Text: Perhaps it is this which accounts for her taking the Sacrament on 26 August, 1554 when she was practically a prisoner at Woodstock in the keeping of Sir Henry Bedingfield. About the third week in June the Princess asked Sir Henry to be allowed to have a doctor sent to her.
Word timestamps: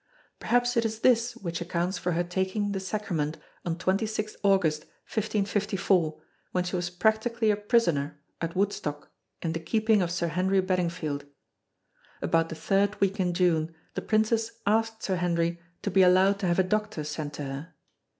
Perhaps 0.39 0.75
it 0.77 0.83
is 0.83 1.01
this 1.01 1.35
which 1.35 1.61
accounts 1.61 1.99
for 1.99 2.13
her 2.13 2.23
taking 2.23 2.71
the 2.71 2.79
Sacrament 2.79 3.37
on 3.63 3.77
26 3.77 4.35
August, 4.41 4.81
1554 5.05 6.19
when 6.53 6.63
she 6.63 6.75
was 6.75 6.89
practically 6.89 7.51
a 7.51 7.55
prisoner 7.55 8.19
at 8.41 8.55
Woodstock 8.55 9.11
in 9.43 9.51
the 9.53 9.59
keeping 9.59 10.01
of 10.01 10.09
Sir 10.09 10.29
Henry 10.29 10.59
Bedingfield. 10.59 11.25
About 12.19 12.49
the 12.49 12.55
third 12.55 12.99
week 12.99 13.19
in 13.19 13.31
June 13.35 13.75
the 13.93 14.01
Princess 14.01 14.53
asked 14.65 15.03
Sir 15.03 15.17
Henry 15.17 15.59
to 15.83 15.91
be 15.91 16.01
allowed 16.01 16.39
to 16.39 16.47
have 16.47 16.57
a 16.57 16.63
doctor 16.63 17.03
sent 17.03 17.33
to 17.35 17.43
her. 17.43 17.75